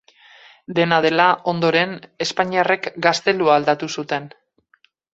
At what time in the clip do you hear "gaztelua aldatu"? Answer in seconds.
3.09-3.95